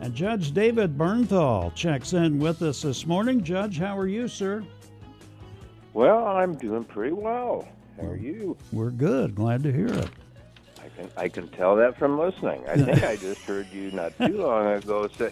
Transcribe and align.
And 0.00 0.14
Judge 0.14 0.52
David 0.52 0.98
Bernthal 0.98 1.74
checks 1.74 2.12
in 2.12 2.38
with 2.38 2.62
us 2.62 2.82
this 2.82 3.06
morning. 3.06 3.42
Judge, 3.42 3.78
how 3.78 3.96
are 3.96 4.06
you, 4.06 4.28
sir? 4.28 4.64
Well, 5.92 6.26
I'm 6.26 6.56
doing 6.56 6.84
pretty 6.84 7.12
well. 7.12 7.66
How 8.00 8.08
are 8.08 8.16
you? 8.16 8.56
We're 8.72 8.90
good. 8.90 9.34
Glad 9.34 9.62
to 9.62 9.72
hear 9.72 9.86
it. 9.86 10.08
I 10.82 10.88
can 10.96 11.10
I 11.16 11.28
can 11.28 11.48
tell 11.48 11.76
that 11.76 11.96
from 11.98 12.18
listening. 12.18 12.64
I 12.68 12.76
think 12.76 13.02
I 13.04 13.16
just 13.16 13.40
heard 13.46 13.68
you 13.72 13.90
not 13.92 14.12
too 14.18 14.42
long 14.42 14.66
ago 14.66 15.08
say, 15.16 15.30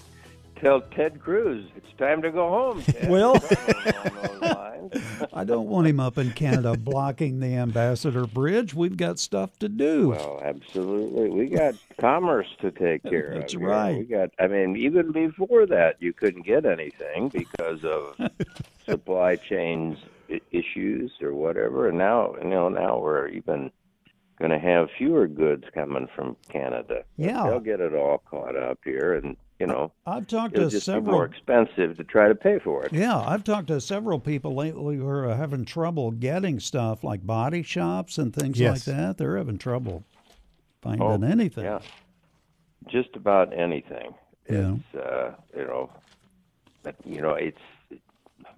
"Tell 0.56 0.80
Ted 0.80 1.20
Cruz 1.20 1.66
it's 1.76 1.92
time 1.98 2.22
to 2.22 2.30
go 2.30 2.48
home." 2.48 2.82
Ted. 2.82 3.10
Well- 3.10 3.34
Something 4.90 5.02
along 5.02 5.20
those 5.20 5.20
lines. 5.20 5.32
I 5.32 5.44
don't 5.44 5.68
want 5.68 5.86
him 5.86 6.00
up 6.00 6.18
in 6.18 6.32
Canada 6.32 6.76
blocking 6.78 7.40
the 7.40 7.54
Ambassador 7.54 8.26
Bridge. 8.26 8.74
We've 8.74 8.96
got 8.96 9.18
stuff 9.18 9.58
to 9.60 9.68
do. 9.68 10.10
Well, 10.10 10.40
absolutely. 10.44 11.30
We 11.30 11.48
got 11.48 11.74
commerce 11.98 12.48
to 12.60 12.70
take 12.70 13.02
care 13.02 13.34
That's 13.34 13.54
of. 13.54 13.60
That's 13.60 13.66
right. 13.66 13.98
We 13.98 14.04
got. 14.04 14.30
I 14.38 14.46
mean, 14.46 14.76
even 14.76 15.12
before 15.12 15.66
that, 15.66 15.96
you 16.00 16.12
couldn't 16.12 16.46
get 16.46 16.64
anything 16.64 17.28
because 17.28 17.84
of 17.84 18.16
supply 18.86 19.36
chains 19.36 19.98
issues 20.50 21.12
or 21.20 21.34
whatever. 21.34 21.88
And 21.88 21.98
now, 21.98 22.34
you 22.40 22.48
know, 22.48 22.68
now 22.68 22.98
we're 22.98 23.28
even 23.28 23.70
going 24.38 24.50
to 24.50 24.58
have 24.58 24.88
fewer 24.96 25.28
goods 25.28 25.64
coming 25.74 26.08
from 26.14 26.36
Canada. 26.48 27.04
Yeah. 27.16 27.44
they'll 27.44 27.60
get 27.60 27.80
it 27.80 27.94
all 27.94 28.22
caught 28.28 28.56
up 28.56 28.78
here, 28.84 29.14
and 29.14 29.36
you 29.62 29.68
know, 29.68 29.92
I've 30.06 30.26
talked 30.26 30.54
it'll 30.56 30.68
to 30.68 30.74
just 30.74 30.86
be 30.88 30.92
several. 30.92 31.12
more 31.14 31.24
expensive 31.24 31.96
to 31.96 32.02
try 32.04 32.26
to 32.26 32.34
pay 32.34 32.58
for 32.58 32.84
it. 32.84 32.92
Yeah, 32.92 33.16
I've 33.16 33.44
talked 33.44 33.68
to 33.68 33.80
several 33.80 34.18
people 34.18 34.56
lately 34.56 34.96
who 34.96 35.06
are 35.06 35.32
having 35.34 35.64
trouble 35.64 36.10
getting 36.10 36.58
stuff 36.58 37.04
like 37.04 37.24
body 37.24 37.62
shops 37.62 38.18
and 38.18 38.34
things 38.34 38.58
Yes. 38.58 38.88
like 38.88 38.96
that. 38.96 39.18
They're 39.18 39.36
having 39.36 39.58
trouble 39.58 40.02
finding 40.80 41.02
Oh, 41.06 41.12
anything. 41.22 41.62
Yeah, 41.64 41.78
just 42.88 43.14
about 43.14 43.52
anything. 43.56 44.14
Yeah. 44.50 44.74
It's 44.92 45.00
uh, 45.00 45.34
you 45.56 45.64
know, 45.64 45.90
but, 46.82 46.96
you 47.04 47.22
know, 47.22 47.34
it's 47.34 47.60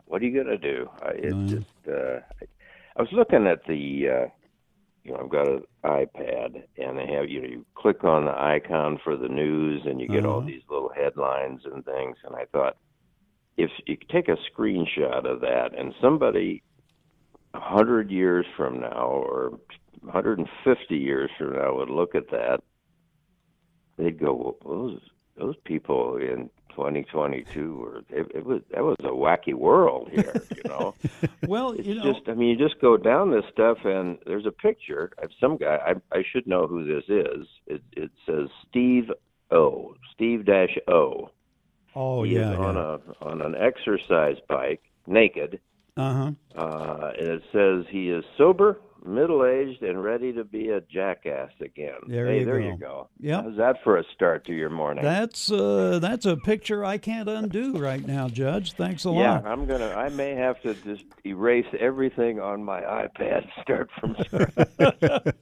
what 0.06 0.22
are 0.22 0.24
you 0.24 0.42
gonna 0.42 0.56
do? 0.56 0.88
It's 1.16 1.34
Mm. 1.34 1.48
just. 1.50 1.88
Uh, 1.88 2.20
I, 2.40 2.46
I 2.96 3.02
was 3.02 3.12
looking 3.12 3.46
at 3.46 3.66
the. 3.66 4.08
You 5.04 5.12
know, 5.12 5.20
I've 5.24 5.30
got 5.30 5.48
an 5.48 5.62
iPad, 5.84 6.64
and 6.78 6.98
they 6.98 7.06
have 7.14 7.28
you 7.28 7.42
know, 7.42 7.48
you 7.48 7.66
click 7.76 8.04
on 8.04 8.24
the 8.24 8.32
icon 8.32 8.98
for 9.04 9.16
the 9.16 9.28
news, 9.28 9.82
and 9.86 10.00
you 10.00 10.08
get 10.08 10.24
all 10.24 10.40
Uh-huh. 10.40 10.46
these 10.46 10.62
little 10.70 10.90
headlines 10.94 11.62
and 11.66 11.84
things. 11.84 12.16
And 12.24 12.34
I 12.34 12.46
thought, 12.52 12.76
if 13.56 13.70
you 13.86 13.96
take 14.10 14.28
a 14.28 14.36
screenshot 14.50 15.26
of 15.26 15.40
that, 15.42 15.70
and 15.78 15.94
somebody 16.00 16.62
a 17.54 17.60
hundred 17.60 18.10
years 18.10 18.46
from 18.56 18.80
now 18.80 19.06
or 19.08 19.60
150 20.02 20.96
years 20.96 21.30
from 21.38 21.52
now 21.54 21.76
would 21.76 21.90
look 21.90 22.14
at 22.14 22.30
that, 22.30 22.60
they'd 23.98 24.18
go, 24.18 24.34
well, 24.34 24.56
"Those 24.90 25.00
those 25.36 25.56
people 25.64 26.16
in 26.16 26.50
2022 26.70 27.76
were 27.76 27.98
it, 28.10 28.26
it 28.34 28.44
was 28.44 28.60
that 28.72 28.82
was 28.82 28.96
a 29.00 29.08
wacky 29.08 29.54
world 29.54 30.08
here." 30.12 30.34
You 30.56 30.62
know, 30.70 30.94
Well, 31.46 31.72
it's 31.72 31.86
you 31.86 31.94
know, 31.96 32.12
just 32.12 32.28
I 32.28 32.34
mean, 32.34 32.48
you 32.48 32.56
just 32.68 32.80
go 32.80 32.96
down 32.96 33.30
this 33.30 33.44
stuff, 33.52 33.78
and 33.84 34.18
there's 34.26 34.46
a 34.46 34.52
picture 34.52 35.12
of 35.22 35.30
some 35.40 35.56
guy. 35.56 35.78
I 35.86 36.16
I 36.18 36.22
should 36.30 36.46
know 36.46 36.66
who 36.66 36.84
this 36.84 37.04
is. 37.08 37.46
It 37.66 37.82
it 37.92 38.10
says 38.26 38.48
Steve 38.68 39.10
O. 39.50 39.94
Steve 40.12 40.44
Dash 40.46 40.76
O. 40.88 41.30
oh 41.94 42.22
He 42.22 42.34
yeah, 42.34 42.52
is 42.52 42.58
on 42.58 42.74
yeah. 42.76 42.96
a 43.20 43.24
on 43.24 43.42
an 43.42 43.54
exercise 43.54 44.36
bike, 44.48 44.82
naked. 45.06 45.60
uh 45.96 46.14
huh. 46.14 46.60
Uh, 46.60 47.12
and 47.18 47.28
it 47.28 47.42
says 47.52 47.84
he 47.90 48.10
is 48.10 48.24
sober, 48.38 48.80
middle 49.04 49.44
aged, 49.44 49.82
and 49.82 50.02
ready 50.02 50.32
to 50.32 50.44
be 50.44 50.70
a 50.70 50.80
jackass 50.80 51.50
again. 51.60 51.94
There 52.06 52.26
hey, 52.26 52.40
you 52.40 52.44
there 52.44 52.60
go. 52.60 52.66
you 52.66 52.76
go. 52.76 53.08
Yep. 53.20 53.44
How's 53.44 53.56
that 53.56 53.76
for 53.84 53.98
a 53.98 54.04
start 54.14 54.44
to 54.46 54.52
your 54.52 54.70
morning? 54.70 55.04
That's 55.04 55.50
uh, 55.50 55.98
that's 56.00 56.26
a 56.26 56.36
picture 56.36 56.84
I 56.84 56.98
can't 56.98 57.28
undo 57.28 57.78
right 57.78 58.04
now, 58.04 58.28
Judge. 58.28 58.72
Thanks 58.72 59.04
a 59.04 59.10
yeah, 59.10 59.14
lot. 59.14 59.44
Yeah, 59.44 59.50
I'm 59.50 59.66
gonna. 59.66 59.90
I 59.90 60.08
may 60.08 60.34
have 60.34 60.60
to 60.62 60.74
just 60.74 61.04
erase 61.24 61.66
everything 61.78 62.40
on 62.40 62.64
my 62.64 62.80
iPad. 62.80 63.48
Start 63.62 63.90
from 64.00 64.16
scratch. 64.24 65.34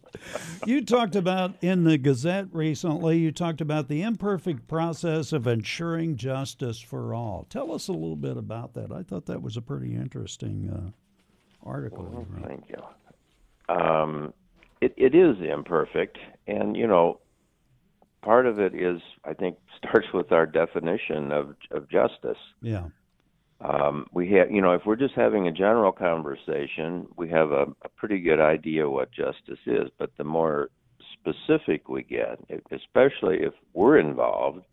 You 0.66 0.84
talked 0.84 1.16
about 1.16 1.54
in 1.60 1.84
the 1.84 1.98
Gazette 1.98 2.46
recently. 2.52 3.18
You 3.18 3.32
talked 3.32 3.60
about 3.60 3.88
the 3.88 4.02
imperfect 4.02 4.68
process 4.68 5.32
of 5.32 5.46
ensuring 5.46 6.16
justice 6.16 6.80
for 6.80 7.14
all. 7.14 7.46
Tell 7.48 7.72
us 7.72 7.88
a 7.88 7.92
little 7.92 8.16
bit 8.16 8.36
about 8.36 8.74
that. 8.74 8.92
I 8.92 9.02
thought 9.02 9.26
that 9.26 9.42
was 9.42 9.56
a 9.56 9.62
pretty 9.62 9.94
interesting 9.94 10.70
uh, 10.70 11.68
article. 11.68 12.04
wrote. 12.04 12.46
Thank 12.46 12.68
you. 12.68 12.82
Um, 13.68 14.32
it, 14.80 14.94
it 14.96 15.14
is 15.14 15.36
imperfect, 15.40 16.18
and 16.46 16.76
you 16.76 16.86
know, 16.86 17.20
part 18.22 18.46
of 18.46 18.58
it 18.58 18.74
is 18.74 19.00
I 19.24 19.34
think 19.34 19.56
starts 19.78 20.08
with 20.12 20.32
our 20.32 20.46
definition 20.46 21.32
of 21.32 21.56
of 21.70 21.88
justice. 21.88 22.38
Yeah. 22.60 22.86
um, 23.60 24.06
we 24.12 24.32
have, 24.32 24.50
you 24.50 24.60
know, 24.60 24.72
if 24.72 24.82
we're 24.84 24.96
just 24.96 25.14
having 25.14 25.46
a 25.46 25.52
general 25.52 25.92
conversation, 25.92 27.06
we 27.16 27.28
have 27.30 27.52
a, 27.52 27.66
a 27.82 27.88
pretty 27.96 28.20
good 28.20 28.40
idea 28.40 28.90
what 28.90 29.12
justice 29.12 29.60
is. 29.66 29.88
But 29.98 30.10
the 30.18 30.24
more 30.24 30.70
specific 31.12 31.88
we 31.88 32.02
get, 32.02 32.38
especially 32.72 33.38
if 33.42 33.52
we're 33.72 33.98
involved, 33.98 34.64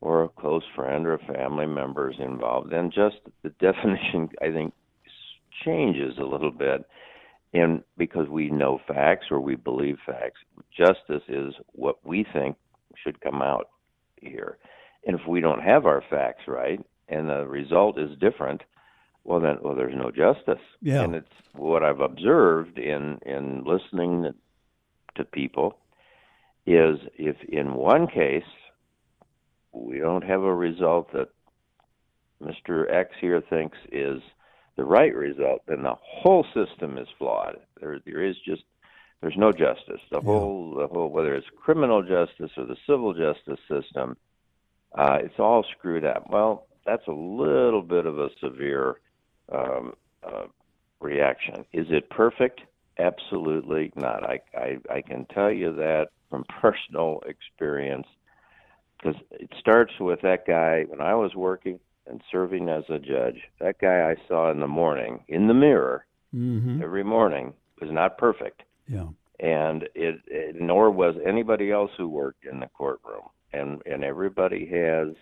or 0.00 0.24
a 0.24 0.28
close 0.28 0.64
friend 0.74 1.06
or 1.06 1.14
a 1.14 1.32
family 1.32 1.66
member 1.66 2.10
is 2.10 2.18
involved, 2.18 2.70
then 2.70 2.90
just 2.90 3.16
the 3.42 3.48
definition, 3.60 4.28
I 4.42 4.50
think, 4.52 4.74
changes 5.64 6.18
a 6.18 6.24
little 6.24 6.50
bit. 6.50 6.84
And 7.56 7.82
because 7.96 8.28
we 8.28 8.50
know 8.50 8.80
facts 8.86 9.26
or 9.30 9.40
we 9.40 9.56
believe 9.56 9.96
facts, 10.04 10.40
justice 10.76 11.22
is 11.28 11.54
what 11.72 12.04
we 12.04 12.26
think 12.32 12.56
should 13.02 13.20
come 13.20 13.40
out 13.40 13.70
here. 14.20 14.58
And 15.06 15.18
if 15.18 15.26
we 15.26 15.40
don't 15.40 15.62
have 15.62 15.86
our 15.86 16.02
facts 16.10 16.42
right, 16.46 16.84
and 17.08 17.30
the 17.30 17.46
result 17.46 17.98
is 17.98 18.18
different, 18.18 18.62
well 19.24 19.40
then 19.40 19.56
well 19.62 19.74
there's 19.74 19.96
no 19.96 20.10
justice. 20.10 20.62
Yeah. 20.82 21.02
And 21.02 21.14
it's 21.14 21.32
what 21.54 21.82
I've 21.82 22.00
observed 22.00 22.78
in 22.78 23.18
in 23.24 23.64
listening 23.64 24.32
to 25.14 25.24
people 25.24 25.78
is 26.66 26.98
if 27.16 27.36
in 27.48 27.74
one 27.74 28.06
case 28.06 28.50
we 29.72 29.98
don't 29.98 30.24
have 30.24 30.42
a 30.42 30.54
result 30.54 31.12
that 31.12 31.28
Mr. 32.42 32.92
X 32.92 33.14
here 33.20 33.40
thinks 33.40 33.78
is 33.90 34.20
the 34.76 34.84
right 34.84 35.14
result, 35.14 35.62
then 35.66 35.82
the 35.82 35.96
whole 36.00 36.44
system 36.54 36.98
is 36.98 37.08
flawed. 37.18 37.56
There 37.80 37.98
there 38.04 38.22
is 38.22 38.36
just 38.44 38.62
there's 39.20 39.36
no 39.36 39.50
justice. 39.50 40.00
The 40.10 40.20
whole 40.20 40.74
the 40.74 40.86
whole 40.86 41.08
whether 41.08 41.34
it's 41.34 41.46
criminal 41.56 42.02
justice 42.02 42.50
or 42.56 42.66
the 42.66 42.76
civil 42.86 43.14
justice 43.14 43.60
system, 43.68 44.16
uh, 44.96 45.18
it's 45.22 45.38
all 45.38 45.64
screwed 45.76 46.04
up. 46.04 46.28
Well, 46.30 46.66
that's 46.84 47.06
a 47.08 47.12
little 47.12 47.82
bit 47.82 48.06
of 48.06 48.18
a 48.18 48.28
severe 48.40 48.96
um, 49.50 49.94
uh, 50.22 50.44
reaction. 51.00 51.64
Is 51.72 51.86
it 51.90 52.10
perfect? 52.10 52.60
Absolutely 52.98 53.92
not. 53.96 54.24
I, 54.24 54.40
I 54.54 54.78
I 54.90 55.00
can 55.00 55.24
tell 55.26 55.50
you 55.50 55.74
that 55.76 56.08
from 56.28 56.44
personal 56.60 57.22
experience 57.26 58.06
because 58.98 59.20
it 59.30 59.50
starts 59.58 59.92
with 60.00 60.20
that 60.22 60.46
guy 60.46 60.84
when 60.88 61.00
I 61.00 61.14
was 61.14 61.34
working 61.34 61.78
and 62.08 62.20
serving 62.30 62.68
as 62.68 62.84
a 62.88 62.98
judge. 62.98 63.40
That 63.60 63.78
guy 63.80 64.10
I 64.10 64.16
saw 64.28 64.50
in 64.50 64.60
the 64.60 64.68
morning 64.68 65.24
in 65.28 65.46
the 65.48 65.54
mirror 65.54 66.04
Mm-hmm. 66.34 66.82
every 66.82 67.04
morning 67.04 67.54
was 67.80 67.90
not 67.90 68.18
perfect 68.18 68.62
Yeah. 68.88 69.06
and 69.40 69.84
it, 69.94 70.16
it 70.26 70.56
nor 70.60 70.90
was 70.90 71.14
anybody 71.24 71.70
else 71.70 71.90
who 71.96 72.08
worked 72.08 72.44
in 72.44 72.58
the 72.60 72.66
courtroom 72.76 73.22
and 73.52 73.80
and 73.86 74.02
everybody 74.04 74.66
has 74.66 75.14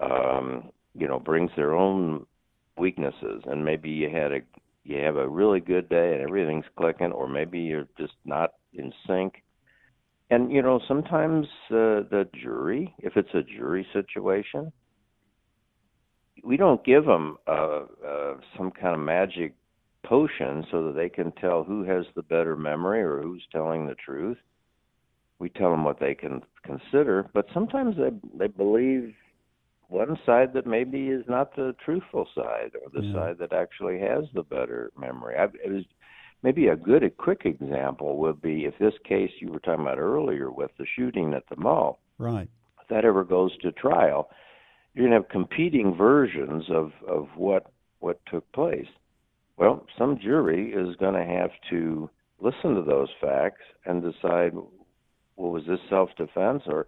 um 0.00 0.70
you 0.94 1.06
know 1.08 1.18
brings 1.20 1.50
their 1.56 1.72
own 1.74 2.26
weaknesses 2.76 3.42
and 3.46 3.64
maybe 3.64 3.88
you 3.90 4.10
had 4.10 4.32
a 4.32 4.40
you 4.82 4.98
have 4.98 5.16
a 5.16 5.28
really 5.28 5.60
good 5.60 5.88
day 5.88 6.14
and 6.14 6.22
everything's 6.22 6.66
clicking 6.76 7.12
or 7.12 7.28
maybe 7.28 7.60
you're 7.60 7.88
just 7.96 8.14
not 8.24 8.50
in 8.74 8.92
sync 9.06 9.42
and 10.30 10.50
you 10.50 10.60
know 10.62 10.80
sometimes 10.88 11.46
uh, 11.70 12.02
the 12.10 12.28
jury 12.42 12.92
if 12.98 13.16
it's 13.16 13.34
a 13.34 13.42
jury 13.56 13.86
situation 13.92 14.72
we 16.44 16.56
don't 16.56 16.84
give 16.84 17.04
them 17.06 17.38
uh, 17.46 17.80
uh, 18.06 18.34
some 18.56 18.70
kind 18.70 18.94
of 18.94 19.00
magic 19.00 19.54
potion 20.04 20.64
so 20.70 20.86
that 20.86 20.94
they 20.94 21.08
can 21.08 21.32
tell 21.32 21.64
who 21.64 21.82
has 21.84 22.04
the 22.14 22.22
better 22.22 22.56
memory 22.56 23.02
or 23.02 23.22
who's 23.22 23.42
telling 23.50 23.86
the 23.86 23.94
truth. 23.94 24.36
We 25.38 25.48
tell 25.48 25.70
them 25.70 25.84
what 25.84 25.98
they 25.98 26.14
can 26.14 26.42
consider, 26.62 27.28
but 27.34 27.46
sometimes 27.52 27.96
they 27.96 28.10
they 28.38 28.46
believe 28.46 29.14
one 29.88 30.18
side 30.24 30.52
that 30.54 30.66
maybe 30.66 31.08
is 31.08 31.24
not 31.28 31.54
the 31.56 31.74
truthful 31.84 32.28
side 32.34 32.72
or 32.74 32.90
the 32.92 33.04
Yeah. 33.06 33.12
side 33.14 33.38
that 33.38 33.52
actually 33.52 33.98
has 34.00 34.24
the 34.32 34.42
better 34.42 34.90
memory. 34.96 35.36
I, 35.36 35.44
it 35.44 35.70
was 35.70 35.84
maybe 36.42 36.68
a 36.68 36.76
good, 36.76 37.02
a 37.02 37.10
quick 37.10 37.42
example 37.44 38.16
would 38.18 38.40
be 38.40 38.64
if 38.64 38.76
this 38.78 38.94
case 39.04 39.30
you 39.40 39.50
were 39.50 39.60
talking 39.60 39.82
about 39.84 39.98
earlier 39.98 40.50
with 40.50 40.70
the 40.78 40.86
shooting 40.96 41.34
at 41.34 41.46
the 41.48 41.56
mall, 41.56 42.00
Right. 42.18 42.48
if 42.80 42.88
that 42.88 43.04
ever 43.04 43.24
goes 43.24 43.56
to 43.58 43.72
trial, 43.72 44.30
you're 44.94 45.08
going 45.08 45.10
to 45.10 45.22
have 45.22 45.28
competing 45.28 45.94
versions 45.94 46.64
of 46.70 46.92
of 47.06 47.28
what 47.36 47.70
what 48.00 48.20
took 48.30 48.50
place. 48.52 48.86
Well, 49.56 49.86
some 49.96 50.18
jury 50.18 50.72
is 50.72 50.96
going 50.96 51.14
to 51.14 51.24
have 51.24 51.50
to 51.70 52.10
listen 52.40 52.74
to 52.74 52.82
those 52.82 53.08
facts 53.20 53.62
and 53.84 54.02
decide, 54.02 54.52
well, 54.54 55.50
was 55.50 55.62
this 55.66 55.78
self-defense 55.88 56.64
or 56.66 56.86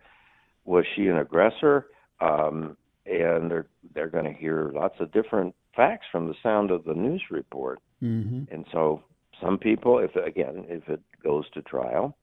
was 0.65 0.85
she 0.95 1.07
an 1.07 1.19
aggressor? 1.19 1.87
Um, 2.21 2.77
and 3.07 3.51
they're 3.51 3.67
they're 3.95 4.09
going 4.09 4.25
to 4.25 4.33
hear 4.33 4.71
lots 4.75 4.97
of 5.01 5.13
different 5.13 5.55
facts 5.75 6.07
from 6.11 6.27
the 6.27 6.35
sound 6.43 6.71
of 6.71 6.85
the 6.85 6.95
news 6.95 7.23
report. 7.31 7.81
Mm-hmm. 8.03 8.53
And 8.53 8.67
so 8.73 9.03
some 9.41 9.59
people, 9.59 9.99
if 9.99 10.15
again, 10.17 10.65
if 10.69 10.89
it 10.89 11.01
goes 11.23 11.49
to 11.51 11.63
trial, 11.63 12.17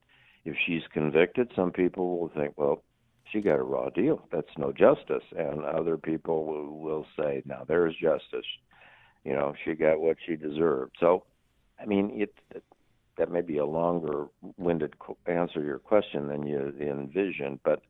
if 0.44 0.56
she's 0.66 0.82
convicted, 0.92 1.50
some 1.56 1.70
people 1.70 2.18
will 2.18 2.28
think, 2.28 2.54
well, 2.56 2.82
she 3.34 3.40
got 3.40 3.58
a 3.58 3.62
raw 3.62 3.90
deal. 3.90 4.26
That's 4.30 4.56
no 4.56 4.72
justice. 4.72 5.24
And 5.36 5.64
other 5.64 5.96
people 5.96 6.46
will, 6.46 6.78
will 6.78 7.06
say, 7.18 7.42
now 7.44 7.64
there's 7.66 7.94
justice. 7.96 8.46
You 9.24 9.32
know, 9.32 9.54
she 9.64 9.74
got 9.74 10.00
what 10.00 10.16
she 10.24 10.36
deserved. 10.36 10.96
So, 11.00 11.24
I 11.80 11.86
mean, 11.86 12.12
it, 12.14 12.34
it 12.54 12.62
that 13.16 13.30
may 13.30 13.42
be 13.42 13.58
a 13.58 13.66
longer-winded 13.66 14.94
answer 15.26 15.60
to 15.60 15.66
your 15.66 15.78
question 15.78 16.28
than 16.28 16.46
you 16.46 16.74
envisioned, 16.80 17.60
but 17.64 17.82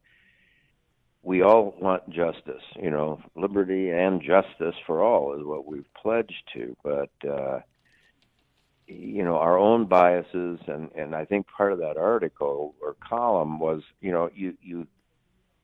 we 1.22 1.42
all 1.42 1.74
want 1.80 2.08
justice. 2.10 2.62
You 2.76 2.90
know, 2.90 3.20
liberty 3.34 3.90
and 3.90 4.20
justice 4.20 4.74
for 4.86 5.02
all 5.02 5.34
is 5.34 5.44
what 5.44 5.66
we've 5.66 5.88
pledged 6.00 6.42
to. 6.54 6.76
But 6.82 7.10
uh, 7.28 7.60
you 8.86 9.24
know, 9.24 9.36
our 9.36 9.58
own 9.58 9.86
biases, 9.86 10.60
and 10.66 10.90
and 10.94 11.14
I 11.14 11.24
think 11.24 11.46
part 11.46 11.72
of 11.72 11.78
that 11.78 11.96
article 11.96 12.74
or 12.82 12.96
column 13.06 13.58
was, 13.58 13.82
you 14.00 14.12
know, 14.12 14.30
you 14.34 14.54
you 14.62 14.86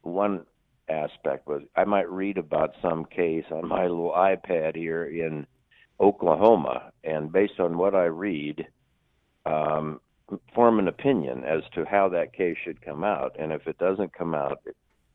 one 0.02 0.44
aspect 0.88 1.46
was 1.46 1.62
I 1.76 1.84
might 1.84 2.10
read 2.10 2.38
about 2.38 2.74
some 2.82 3.04
case 3.04 3.44
on 3.50 3.68
my 3.68 3.82
little 3.82 4.12
iPad 4.12 4.76
here 4.76 5.04
in 5.04 5.46
Oklahoma, 6.00 6.92
and 7.04 7.30
based 7.32 7.60
on 7.60 7.76
what 7.76 7.94
I 7.94 8.04
read, 8.04 8.66
um, 9.46 10.00
form 10.54 10.78
an 10.78 10.88
opinion 10.88 11.44
as 11.44 11.62
to 11.74 11.84
how 11.84 12.08
that 12.08 12.32
case 12.32 12.56
should 12.64 12.80
come 12.82 13.04
out. 13.04 13.36
And 13.38 13.52
if 13.52 13.66
it 13.66 13.78
doesn't 13.78 14.14
come 14.14 14.34
out 14.34 14.60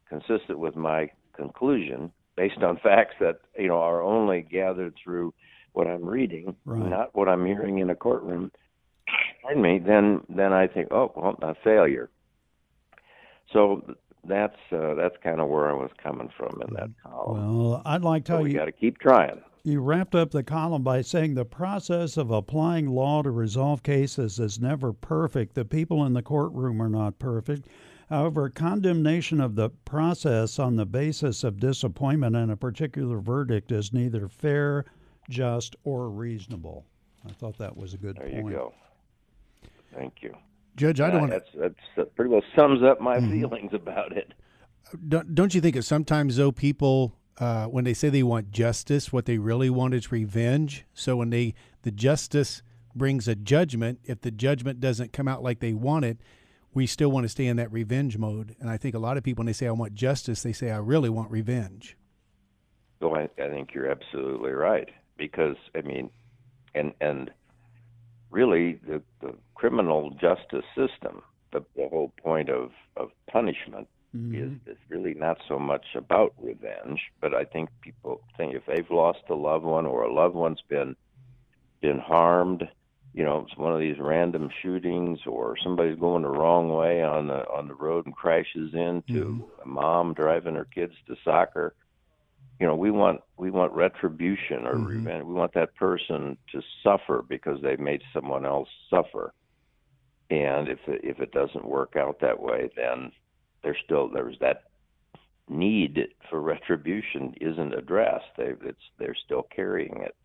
consistent 0.08 0.60
with 0.60 0.76
my 0.76 1.10
conclusion, 1.36 2.12
based 2.38 2.60
on 2.60 2.78
facts 2.84 3.16
that 3.20 3.40
you 3.58 3.68
know 3.68 3.80
are 3.80 4.02
only 4.02 4.42
gathered 4.42 4.94
through 5.04 5.34
what 5.74 5.88
I'm 5.88 6.06
reading, 6.06 6.56
Right. 6.66 6.90
not 6.90 7.16
what 7.16 7.28
I'm 7.28 7.46
hearing 7.46 7.80
in 7.80 7.90
a 7.90 7.96
courtroom, 7.96 8.52
pardon 9.42 9.62
me, 9.62 9.80
then 9.80 10.22
then 10.30 10.54
I 10.54 10.68
think, 10.68 10.90
oh 10.92 11.12
well, 11.16 11.38
a 11.42 11.56
failure. 11.64 12.10
So 13.54 13.96
that's 14.28 14.58
uh, 14.72 14.94
that's 14.96 15.16
kind 15.24 15.40
of 15.40 15.48
where 15.50 15.70
I 15.70 15.74
was 15.74 15.92
coming 16.02 16.30
from 16.38 16.62
in 16.68 16.74
that 16.76 16.90
column. 17.04 17.58
Well, 17.58 17.82
I'd 17.86 18.04
like 18.04 18.26
to 18.26 18.32
so 18.32 18.36
tell 18.36 18.44
we 18.44 18.52
you. 18.52 18.58
got 18.58 18.66
to 18.66 18.72
keep 18.72 19.00
trying. 19.00 19.42
You 19.64 19.82
wrapped 19.82 20.14
up 20.14 20.30
the 20.30 20.44
column 20.44 20.84
by 20.84 21.02
saying 21.02 21.34
the 21.34 21.46
process 21.46 22.18
of 22.18 22.30
applying 22.30 22.88
law 22.88 23.24
to 23.24 23.32
resolve 23.32 23.82
cases 23.82 24.40
is 24.40 24.60
never 24.60 24.94
perfect. 24.94 25.56
The 25.56 25.66
people 25.66 26.06
in 26.06 26.14
the 26.14 26.22
courtroom 26.22 26.80
are 26.82 26.90
not 26.90 27.18
perfect. 27.18 27.68
However, 28.10 28.50
condemnation 28.50 29.42
of 29.42 29.56
the 29.56 29.72
process 29.72 30.60
on 30.60 30.76
the 30.76 30.86
basis 30.86 31.44
of 31.44 31.60
disappointment 31.60 32.36
in 32.36 32.52
a 32.52 32.58
particular 32.58 33.18
verdict 33.20 33.72
is 33.72 33.92
neither 33.92 34.28
fair, 34.28 34.86
just, 35.30 35.76
or 35.84 36.10
reasonable. 36.10 36.86
I 37.28 37.32
thought 37.32 37.58
that 37.58 37.76
was 37.76 37.96
a 37.96 37.98
good 37.98 38.18
There 38.18 38.30
point. 38.30 38.46
There 38.46 38.52
you 38.52 38.58
go. 38.58 38.74
Thank 39.96 40.22
you. 40.22 40.36
Judge, 40.76 41.02
I 41.02 41.10
Uh, 41.10 41.12
don't 41.12 41.22
want 41.22 41.32
that's 41.32 41.50
that's 41.56 41.76
that 41.96 42.16
pretty 42.16 42.32
well 42.32 42.44
sums 42.56 42.82
up 42.84 43.02
my 43.02 43.20
Mm-hmm. 43.20 43.32
feelings 43.32 43.74
about 43.74 44.12
it. 44.16 44.34
don't, 45.08 45.36
don't 45.36 45.54
you 45.56 45.62
think 45.62 45.76
that 45.76 45.84
sometimes 45.84 46.38
though 46.38 46.52
people 46.52 47.16
uh, 47.40 47.66
when 47.66 47.84
they 47.84 47.94
say 47.94 48.10
they 48.10 48.24
want 48.24 48.52
justice 48.52 49.12
what 49.12 49.26
they 49.26 49.38
really 49.38 49.70
want 49.70 49.94
is 49.94 50.12
revenge 50.12 50.86
so 50.94 51.18
when 51.18 51.30
they 51.30 51.54
the 51.84 51.92
justice 51.92 52.62
brings 52.96 53.28
a 53.28 53.36
judgment 53.36 54.00
if 54.06 54.22
the 54.22 54.32
judgment 54.32 54.80
doesn't 54.80 55.12
come 55.14 55.28
out 55.28 55.44
like 55.44 55.60
they 55.60 55.74
want 55.74 56.06
it 56.06 56.20
we 56.74 56.86
still 56.86 57.10
want 57.12 57.24
to 57.24 57.30
stay 57.30 57.46
in 57.48 57.58
that 57.58 57.72
revenge 57.72 58.18
mode 58.18 58.56
and 58.60 58.70
i 58.70 58.78
think 58.78 58.96
a 58.96 59.00
lot 59.00 59.18
of 59.18 59.24
people 59.24 59.42
when 59.42 59.48
they 59.48 59.54
say 59.54 59.68
i 59.68 59.72
want 59.72 59.94
justice 59.96 60.44
they 60.44 60.54
say 60.54 60.72
i 60.72 60.78
really 60.78 61.10
want 61.10 61.30
revenge 61.32 61.98
Well, 63.02 63.16
I, 63.16 63.30
I 63.42 63.50
think 63.50 63.74
you're 63.74 63.92
absolutely 63.92 64.52
right 64.52 64.90
because 65.18 65.58
I 65.76 65.82
mean, 65.82 66.10
and 66.74 66.94
and 67.02 67.32
really 68.32 68.80
the 68.88 69.02
the 69.22 69.36
criminal 69.56 70.12
justice 70.12 70.66
system, 70.76 71.22
the 71.52 71.64
the 71.76 71.88
whole 71.90 72.12
point 72.22 72.50
of 72.50 72.72
of 72.98 73.10
punishment 73.32 73.88
mm-hmm. 74.16 74.36
is 74.36 74.52
is 74.68 74.78
really 74.90 75.14
not 75.14 75.38
so 75.48 75.58
much 75.58 75.86
about 75.96 76.34
revenge, 76.42 77.00
but 77.22 77.34
I 77.34 77.46
think 77.46 77.70
people 77.82 78.22
think 78.38 78.54
if 78.54 78.66
they've 78.66 78.90
lost 78.92 79.20
a 79.30 79.36
loved 79.36 79.66
one 79.66 79.86
or 79.86 80.04
a 80.04 80.14
loved 80.14 80.36
one's 80.36 80.64
been 80.68 80.96
been 81.82 82.00
harmed, 82.00 82.68
you 83.14 83.24
know, 83.24 83.46
it's 83.48 83.58
one 83.58 83.74
of 83.74 83.80
these 83.80 84.00
random 84.00 84.50
shootings 84.62 85.20
or 85.26 85.56
somebody's 85.64 86.00
going 86.00 86.24
the 86.24 86.30
wrong 86.30 86.70
way 86.70 87.04
on 87.04 87.28
the 87.28 87.48
on 87.50 87.68
the 87.68 87.76
road 87.76 88.06
and 88.06 88.16
crashes 88.16 88.74
into 88.74 89.26
mm-hmm. 89.26 89.62
a 89.64 89.68
mom 89.68 90.14
driving 90.14 90.56
her 90.56 90.66
kids 90.66 90.94
to 91.08 91.16
soccer 91.24 91.74
you 92.60 92.68
know 92.68 92.76
we 92.76 92.92
want 92.92 93.22
we 93.38 93.52
want 93.52 93.72
retribution 93.74 94.66
or 94.66 94.76
mm-hmm. 94.76 94.86
revenge. 94.86 95.26
We 95.26 95.34
want 95.34 95.54
that 95.54 95.76
person 95.76 96.38
to 96.52 96.62
suffer 96.84 97.24
because 97.28 97.62
they 97.62 97.76
made 97.76 98.02
someone 98.14 98.46
else 98.46 98.70
suffer 98.90 99.34
and 100.30 100.68
if 100.68 100.80
it, 100.88 101.02
if 101.04 101.20
it 101.20 101.32
doesn't 101.32 101.68
work 101.68 101.96
out 101.96 102.20
that 102.20 102.40
way 102.40 102.70
then 102.76 103.12
there's 103.64 103.78
still 103.84 104.10
there's 104.10 104.38
that 104.40 104.64
need 105.48 106.00
for 106.30 106.42
retribution 106.42 107.36
isn't 107.40 107.74
addressed. 107.74 108.26
They 108.38 108.54
it's 108.64 108.78
they're 108.98 109.16
still 109.26 109.48
carrying 109.56 110.02
it. 110.02 110.16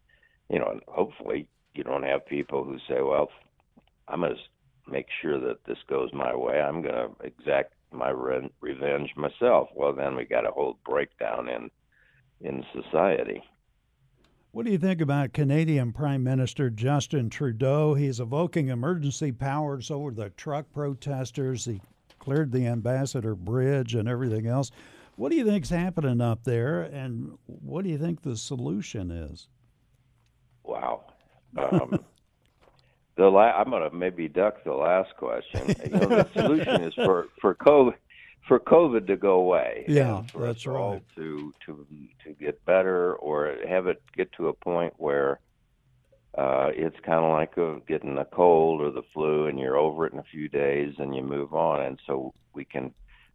You 0.48 0.58
know 0.58 0.70
and 0.70 0.80
hopefully 0.88 1.48
you 1.74 1.84
don't 1.84 2.02
have 2.02 2.26
people 2.26 2.64
who 2.64 2.78
say 2.88 3.00
well 3.00 3.28
i'm 4.08 4.20
going 4.20 4.34
to 4.34 4.40
make 4.90 5.06
sure 5.22 5.38
that 5.38 5.64
this 5.66 5.78
goes 5.88 6.10
my 6.12 6.34
way. 6.34 6.60
I'm 6.60 6.82
going 6.82 6.94
to 6.94 7.10
exact 7.24 7.74
my 7.92 8.10
re- 8.10 8.50
revenge 8.60 9.10
myself. 9.16 9.68
Well 9.74 9.92
then 9.92 10.16
we 10.16 10.24
got 10.24 10.46
a 10.46 10.50
whole 10.50 10.78
breakdown 10.84 11.48
in 11.48 11.70
in 12.40 12.64
society. 12.72 13.42
What 14.52 14.66
do 14.66 14.72
you 14.72 14.78
think 14.78 15.00
about 15.00 15.32
Canadian 15.32 15.92
Prime 15.92 16.24
Minister 16.24 16.70
Justin 16.70 17.30
Trudeau? 17.30 17.94
He's 17.94 18.18
evoking 18.18 18.68
emergency 18.68 19.30
powers 19.30 19.92
over 19.92 20.10
the 20.10 20.30
truck 20.30 20.72
protesters. 20.72 21.66
He 21.66 21.80
cleared 22.18 22.50
the 22.50 22.66
Ambassador 22.66 23.36
Bridge 23.36 23.94
and 23.94 24.08
everything 24.08 24.48
else. 24.48 24.72
What 25.14 25.30
do 25.30 25.36
you 25.36 25.44
think's 25.44 25.70
happening 25.70 26.20
up 26.20 26.42
there, 26.42 26.82
and 26.82 27.38
what 27.46 27.84
do 27.84 27.90
you 27.90 27.98
think 27.98 28.22
the 28.22 28.36
solution 28.36 29.12
is? 29.12 29.46
Wow. 30.64 31.04
Um, 31.56 32.04
the 33.16 33.26
la- 33.26 33.52
I'm 33.52 33.70
going 33.70 33.88
to 33.88 33.94
maybe 33.94 34.26
duck 34.26 34.64
the 34.64 34.72
last 34.72 35.16
question. 35.16 35.76
You 35.84 35.90
know, 35.90 36.08
the 36.08 36.28
solution 36.34 36.82
is 36.82 36.94
for 36.94 37.28
for 37.40 37.54
COVID 37.54 37.94
for 38.46 38.58
COVID 38.58 39.06
to 39.06 39.16
go 39.16 39.34
away. 39.34 39.84
Yeah, 39.88 40.22
for 40.22 40.46
that's 40.46 40.60
us 40.60 40.66
all 40.66 40.92
right. 40.92 41.02
To 41.16 41.54
to 41.66 41.86
to 42.24 42.32
get 42.32 42.64
better 42.64 43.14
or 43.14 43.56
have 43.68 43.86
it 43.86 44.02
get 44.16 44.32
to 44.32 44.48
a 44.48 44.52
point 44.52 44.94
where 44.96 45.40
uh, 46.36 46.70
it's 46.72 46.96
kind 47.00 47.24
of 47.24 47.32
like 47.32 47.56
a, 47.56 47.80
getting 47.88 48.16
a 48.18 48.24
cold 48.24 48.80
or 48.80 48.90
the 48.90 49.02
flu, 49.12 49.46
and 49.46 49.58
you're 49.58 49.76
over 49.76 50.06
it 50.06 50.12
in 50.12 50.18
a 50.18 50.24
few 50.24 50.48
days, 50.48 50.94
and 50.98 51.14
you 51.14 51.22
move 51.22 51.54
on. 51.54 51.82
And 51.82 52.00
so 52.06 52.32
we 52.54 52.64
can 52.64 52.92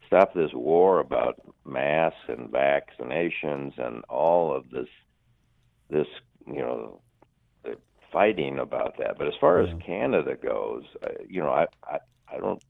stop 0.08 0.34
this 0.34 0.54
war 0.54 1.00
about 1.00 1.42
masks 1.66 2.20
and 2.28 2.50
vaccinations 2.50 3.78
and 3.78 4.04
all 4.06 4.56
of 4.56 4.70
this 4.70 4.88
this 5.90 6.08
you 6.48 6.60
know 6.60 7.00
the 7.64 7.78
fighting 8.12 8.60
about 8.60 8.98
that. 9.00 9.18
But 9.18 9.28
as 9.28 9.34
far 9.40 9.60
as 9.60 9.70
Canada 9.86 10.36
goes, 10.36 10.84
uh, 11.04 11.10
you 11.28 11.42
know, 11.42 11.50
I, 11.52 11.66
I 11.84 12.00
I 12.34 12.38
don't. 12.40 12.64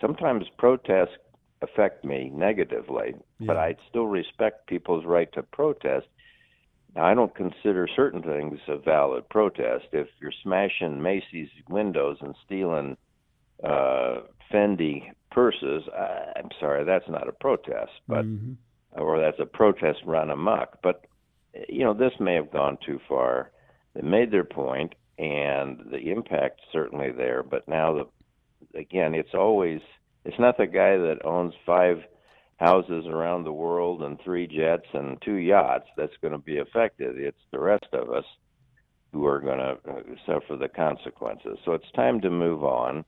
Sometimes 0.00 0.46
protests 0.58 1.16
affect 1.62 2.04
me 2.04 2.30
negatively, 2.34 3.14
but 3.40 3.56
Yeah. 3.56 3.62
I 3.62 3.76
still 3.88 4.06
respect 4.06 4.66
people's 4.66 5.04
right 5.04 5.30
to 5.32 5.42
protest. 5.42 6.06
Now, 6.94 7.04
I 7.06 7.14
don't 7.14 7.34
consider 7.34 7.86
certain 7.88 8.22
things 8.22 8.58
a 8.68 8.76
valid 8.76 9.28
protest. 9.28 9.86
If 9.92 10.08
you're 10.20 10.32
smashing 10.32 11.02
Macy's 11.02 11.50
windows 11.68 12.18
and 12.20 12.34
stealing 12.44 12.96
uh, 13.62 14.20
Fendi 14.50 15.10
purses, 15.30 15.88
I, 15.88 16.32
I'm 16.36 16.50
sorry, 16.60 16.84
that's 16.84 17.08
not 17.08 17.28
a 17.28 17.32
protest. 17.32 17.92
But 18.06 18.24
Mhm. 18.24 18.56
or 18.92 19.18
that's 19.18 19.40
a 19.40 19.46
protest 19.46 20.02
run 20.04 20.30
amok. 20.30 20.80
But 20.82 21.04
you 21.68 21.84
know, 21.84 21.94
this 21.94 22.18
may 22.20 22.34
have 22.34 22.50
gone 22.50 22.76
too 22.84 22.98
far. 23.08 23.50
They 23.94 24.02
made 24.02 24.30
their 24.30 24.44
point, 24.44 24.94
and 25.18 25.80
the 25.90 26.10
impact 26.10 26.60
certainly 26.70 27.10
there. 27.12 27.42
But 27.42 27.66
now, 27.66 27.92
the 27.94 28.78
again, 28.78 29.14
it's 29.14 29.34
always 29.34 29.80
it's 30.26 30.38
not 30.38 30.56
the 30.58 30.66
guy 30.66 30.96
that 30.96 31.24
owns 31.24 31.54
five 31.64 31.98
houses 32.56 33.06
around 33.06 33.44
the 33.44 33.52
world 33.52 34.02
and 34.02 34.18
three 34.24 34.46
jets 34.46 34.86
and 34.92 35.20
two 35.22 35.36
yachts 35.36 35.86
that's 35.96 36.16
going 36.20 36.32
to 36.32 36.38
be 36.38 36.58
affected. 36.58 37.16
It's 37.16 37.36
the 37.52 37.60
rest 37.60 37.86
of 37.92 38.10
us 38.10 38.24
who 39.12 39.24
are 39.24 39.40
going 39.40 39.58
to 39.58 39.78
uh, 39.88 40.00
suffer 40.26 40.56
the 40.56 40.68
consequences. 40.68 41.58
So 41.64 41.72
it's 41.72 41.90
time 41.94 42.20
to 42.22 42.30
move 42.30 42.64
on. 42.64 43.04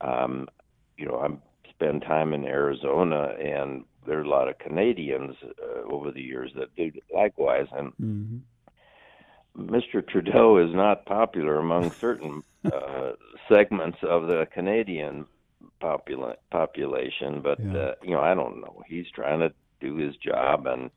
Um, 0.00 0.48
you 0.96 1.06
know, 1.06 1.16
I 1.18 1.70
spend 1.70 2.02
time 2.02 2.32
in 2.32 2.44
Arizona, 2.44 3.34
and 3.42 3.84
there's 4.06 4.26
a 4.26 4.30
lot 4.30 4.48
of 4.48 4.58
Canadians 4.58 5.34
uh, 5.42 5.92
over 5.92 6.12
the 6.12 6.22
years 6.22 6.52
that 6.56 6.74
do 6.76 6.92
likewise. 7.12 7.66
And 7.72 7.92
Mm-hmm. 8.00 8.36
Mr. 9.58 10.06
Trudeau 10.06 10.58
is 10.58 10.72
not 10.72 11.04
popular 11.06 11.58
among 11.58 11.92
certain 12.00 12.42
uh, 12.64 13.12
segments 13.48 13.98
of 14.02 14.28
the 14.28 14.46
Canadian 14.54 15.26
popula- 15.82 16.36
population, 16.50 17.40
but 17.42 17.58
Yeah. 17.60 17.76
uh, 17.78 17.94
you 18.02 18.10
know, 18.12 18.20
I 18.20 18.34
don't 18.34 18.60
know. 18.60 18.82
He's 18.86 19.10
trying 19.14 19.40
to 19.40 19.52
do 19.80 19.96
his 19.96 20.16
job, 20.16 20.66
and 20.66 20.90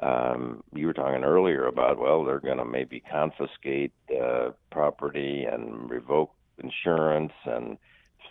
um, 0.00 0.62
you 0.74 0.86
were 0.86 0.92
talking 0.92 1.22
earlier 1.24 1.66
about 1.66 1.98
well, 1.98 2.24
they're 2.24 2.40
going 2.40 2.58
to 2.58 2.64
maybe 2.64 3.00
confiscate 3.00 3.92
uh, 4.20 4.50
property 4.70 5.44
and 5.50 5.88
revoke 5.90 6.32
insurance 6.62 7.32
and 7.44 7.78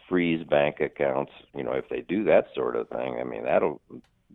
freeze 0.10 0.44
bank 0.48 0.80
accounts. 0.82 1.32
You 1.56 1.63
know, 1.63 1.74
if 1.74 1.88
they 1.90 2.01
do 2.01 2.24
that 2.25 2.46
sort 2.56 2.75
of 2.75 2.90
thing, 2.90 3.18
I 3.20 3.24
mean, 3.24 3.44
that'll 3.46 3.82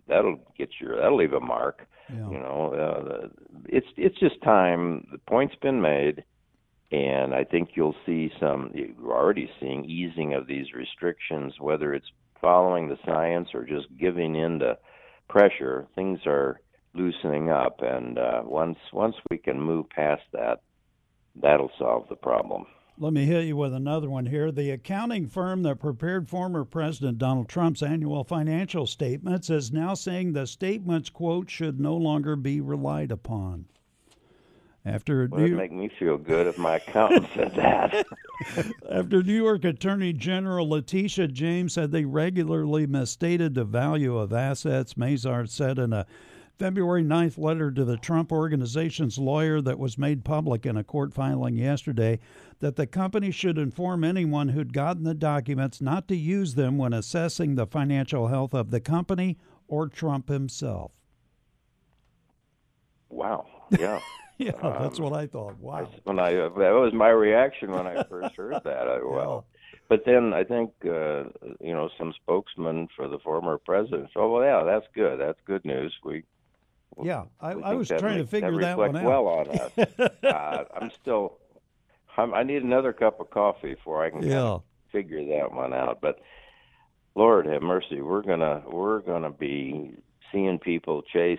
that'll 0.08 0.38
get 0.56 0.70
your 0.80 0.96
that'll 0.96 1.16
leave 1.18 1.32
a 1.34 1.40
mark. 1.40 1.86
Yeah. 2.08 2.30
You 2.30 2.38
know, 2.38 2.72
uh, 2.74 3.04
the- 3.04 3.30
it's 3.68 3.86
it's 3.96 4.18
just 4.18 4.40
time. 4.42 5.06
The 5.12 5.18
point's 5.18 5.56
been 5.56 5.82
made, 5.82 6.24
and 6.92 7.34
I 7.34 7.44
think 7.44 7.70
you'll 7.74 7.96
see 8.04 8.30
some. 8.38 8.70
You're 8.74 9.12
already 9.12 9.50
seeing 9.60 9.84
easing 9.84 10.34
of 10.34 10.46
these 10.46 10.72
restrictions, 10.72 11.54
whether 11.58 11.94
it's 11.94 12.10
following 12.40 12.88
the 12.88 12.98
science 13.04 13.48
or 13.54 13.64
just 13.64 13.86
giving 13.98 14.36
in 14.36 14.60
to 14.60 14.78
pressure. 15.28 15.86
Things 15.94 16.20
are 16.26 16.60
loosening 16.94 17.50
up, 17.50 17.80
and 17.80 18.18
uh, 18.18 18.42
once 18.44 18.78
once 18.92 19.16
we 19.30 19.38
can 19.38 19.60
move 19.60 19.88
past 19.90 20.22
that, 20.32 20.60
that'll 21.34 21.72
solve 21.78 22.06
the 22.08 22.16
problem. 22.16 22.66
Let 22.98 23.12
me 23.12 23.26
hit 23.26 23.44
you 23.44 23.56
with 23.56 23.74
another 23.74 24.08
one 24.08 24.24
here. 24.24 24.50
The 24.50 24.70
accounting 24.70 25.26
firm 25.26 25.64
that 25.64 25.80
prepared 25.80 26.30
former 26.30 26.64
President 26.64 27.18
Donald 27.18 27.46
Trump's 27.46 27.82
annual 27.82 28.24
financial 28.24 28.86
statements 28.86 29.50
is 29.50 29.70
now 29.70 29.92
saying 29.92 30.32
the 30.32 30.46
statements, 30.46 31.10
quote, 31.10 31.50
should 31.50 31.78
no 31.78 31.94
longer 31.94 32.36
be 32.36 32.58
relied 32.58 33.12
upon. 33.12 33.66
After 34.86 35.26
Well, 35.28 35.42
it'd 35.42 35.56
make 35.56 35.72
me 35.72 35.90
feel 35.98 36.16
good 36.16 36.46
if 36.46 36.58
my 36.58 36.76
accountant 36.76 37.26
said 37.34 37.56
that. 37.56 38.06
after 38.90 39.20
New 39.20 39.34
York 39.34 39.64
Attorney 39.64 40.12
General 40.12 40.68
Letitia 40.68 41.26
James 41.26 41.72
said 41.72 41.90
they 41.90 42.04
regularly 42.04 42.86
misstated 42.86 43.54
the 43.54 43.64
value 43.64 44.16
of 44.16 44.32
assets, 44.32 44.94
Mazars 44.94 45.48
said 45.48 45.80
in 45.80 45.92
a 45.92 46.06
February 46.56 47.02
9th 47.02 47.36
letter 47.36 47.72
to 47.72 47.84
the 47.84 47.96
Trump 47.96 48.30
organization's 48.30 49.18
lawyer 49.18 49.60
that 49.60 49.80
was 49.80 49.98
made 49.98 50.24
public 50.24 50.64
in 50.64 50.76
a 50.76 50.84
court 50.84 51.12
filing 51.12 51.56
yesterday 51.56 52.20
that 52.60 52.76
the 52.76 52.86
company 52.86 53.32
should 53.32 53.58
inform 53.58 54.04
anyone 54.04 54.50
who'd 54.50 54.72
gotten 54.72 55.02
the 55.02 55.14
documents 55.14 55.80
not 55.80 56.06
to 56.06 56.14
use 56.14 56.54
them 56.54 56.78
when 56.78 56.92
assessing 56.92 57.56
the 57.56 57.66
financial 57.66 58.28
health 58.28 58.54
of 58.54 58.70
the 58.70 58.80
company 58.80 59.36
or 59.66 59.88
Trump 59.88 60.28
himself. 60.28 60.92
wow. 63.08 63.44
Yeah. 63.70 63.98
Yeah, 64.38 64.52
that's 64.60 65.00
what 65.00 65.14
I 65.14 65.26
thought. 65.26 65.58
Wow. 65.58 65.88
when 66.04 66.18
I 66.18 66.32
that 66.32 66.50
was 66.54 66.92
my 66.92 67.08
reaction 67.08 67.70
when 67.72 67.86
I 67.86 68.02
first 68.02 68.36
heard 68.36 68.60
that. 68.64 68.86
I, 68.86 68.98
well, 69.02 69.46
but 69.88 70.04
then 70.04 70.34
I 70.34 70.44
think 70.44 70.72
uh, 70.84 71.24
you 71.58 71.72
know 71.72 71.88
some 71.96 72.12
spokesman 72.22 72.88
for 72.94 73.08
the 73.08 73.18
former 73.18 73.56
president. 73.56 74.10
So 74.12 74.30
well, 74.30 74.44
yeah, 74.44 74.62
that's 74.64 74.86
good. 74.94 75.18
That's 75.18 75.38
good 75.46 75.64
news. 75.64 75.94
We 76.04 76.24
Yeah, 77.02 77.24
I, 77.40 77.52
I 77.52 77.74
was 77.74 77.88
that 77.88 78.00
trying 78.00 78.18
to 78.18 78.26
figure 78.26 78.50
that, 78.60 78.76
reflects 78.76 78.92
one 78.92 78.96
out. 78.96 79.08
well 79.08 79.26
on 79.26 79.48
us. 79.48 80.10
uh, 80.22 80.64
I'm 80.80 80.90
still. 80.90 81.38
I'm, 82.18 82.34
I 82.34 82.42
need 82.42 82.62
another 82.62 82.92
cup 82.92 83.20
of 83.20 83.30
coffee 83.30 83.74
before 83.74 84.04
I 84.04 84.10
can 84.10 84.20
kind 84.20 84.34
of 84.34 84.62
figure 84.92 85.24
that 85.38 85.52
one 85.52 85.72
out. 85.72 86.00
But 86.02 86.20
Lord 87.14 87.46
have 87.46 87.62
mercy, 87.62 88.02
we're 88.02 88.22
gonna 88.22 88.62
we're 88.70 89.00
gonna 89.00 89.30
be 89.30 89.96
seeing 90.30 90.58
people 90.58 91.02
chase 91.02 91.38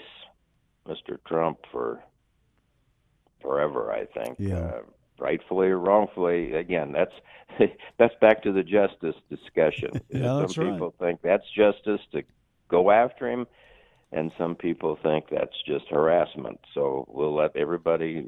Mr. 0.88 1.18
Trump 1.27 1.60
for 1.72 2.01
forever. 3.48 3.92
I 3.92 4.06
think. 4.06 4.36
Yeah. 4.39 4.58
Uh, 4.58 4.82
rightfully 5.20 5.68
or 5.68 5.80
wrongfully, 5.80 6.54
again, 6.54 6.92
that's 6.92 7.13
that's 7.98 8.13
back 8.22 8.44
to 8.44 8.51
the 8.51 8.63
justice 8.63 9.16
discussion. 9.30 9.92
Yeah, 10.10 10.39
that's 10.39 10.56
Some 10.56 10.66
right. 10.66 10.74
people 10.74 10.94
think 11.00 11.22
that's 11.22 11.44
justice 11.56 12.01
to 12.12 12.24
go 12.68 12.92
after 12.92 13.30
him, 13.30 13.48
and 14.12 14.32
some 14.38 14.56
people 14.56 14.98
think 15.01 15.25
that's 15.32 15.56
just 15.66 15.86
harassment. 15.89 16.60
So 16.74 17.06
we'll 17.10 17.36
let 17.36 17.56
everybody 17.56 18.25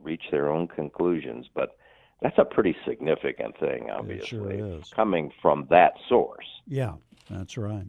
reach 0.00 0.22
their 0.30 0.48
own 0.48 0.68
conclusions, 0.68 1.46
but 1.54 1.76
that's 2.22 2.38
a 2.38 2.44
pretty 2.44 2.76
significant 2.86 3.58
thing, 3.58 3.90
obviously, 3.90 4.58
sure 4.58 4.80
coming 4.94 5.32
from 5.42 5.66
that 5.70 5.92
source. 6.08 6.46
Yeah, 6.66 6.94
that's 7.30 7.56
right. 7.56 7.88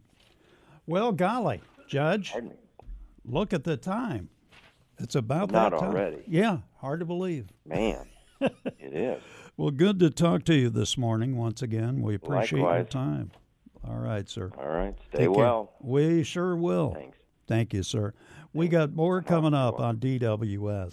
Well, 0.86 1.12
golly, 1.12 1.60
Judge, 1.88 2.34
look 3.24 3.52
at 3.52 3.64
the 3.64 3.76
time. 3.76 4.28
It's 5.00 5.14
about 5.14 5.50
Not 5.50 5.70
that 5.72 5.78
time. 5.80 5.90
already. 5.90 6.22
Yeah, 6.26 6.58
hard 6.78 7.00
to 7.00 7.06
believe. 7.06 7.48
Man, 7.64 8.06
it 8.40 8.52
is. 8.94 9.22
Well, 9.56 9.70
good 9.72 9.98
to 10.00 10.08
talk 10.08 10.44
to 10.44 10.54
you 10.54 10.70
this 10.70 10.96
morning 10.96 11.36
once 11.36 11.60
again. 11.60 12.00
We 12.00 12.14
appreciate 12.14 12.60
your 12.60 12.66
Likewise. 12.70 12.88
time. 12.88 13.30
All 13.86 13.98
right, 13.98 14.26
sir. 14.26 14.50
All 14.56 14.68
right, 14.70 14.94
stay 15.10 15.18
Take 15.18 15.26
care. 15.26 15.30
well. 15.32 15.72
We 15.82 16.22
sure 16.22 16.56
will. 16.56 16.94
Thanks. 16.94 17.18
Thank 17.46 17.74
you, 17.74 17.82
sir. 17.82 18.14
We 18.54 18.68
got 18.68 18.94
more 18.94 19.20
coming 19.20 19.52
up 19.52 19.78
on 19.78 19.98
DWS. 19.98 20.88